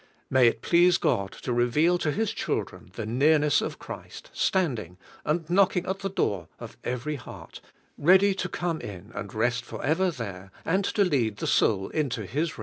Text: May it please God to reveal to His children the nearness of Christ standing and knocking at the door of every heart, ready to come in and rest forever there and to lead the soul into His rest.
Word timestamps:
May 0.31 0.47
it 0.47 0.63
please 0.63 0.97
God 0.97 1.31
to 1.43 1.53
reveal 1.53 1.99
to 1.99 2.09
His 2.11 2.31
children 2.33 2.89
the 2.95 3.05
nearness 3.05 3.61
of 3.61 3.77
Christ 3.77 4.31
standing 4.33 4.97
and 5.23 5.47
knocking 5.47 5.85
at 5.85 5.99
the 5.99 6.09
door 6.09 6.47
of 6.59 6.75
every 6.83 7.17
heart, 7.17 7.61
ready 7.99 8.33
to 8.33 8.49
come 8.49 8.81
in 8.81 9.11
and 9.13 9.31
rest 9.31 9.63
forever 9.63 10.09
there 10.09 10.49
and 10.65 10.83
to 10.85 11.03
lead 11.05 11.37
the 11.37 11.45
soul 11.45 11.89
into 11.89 12.25
His 12.25 12.57
rest. 12.57 12.59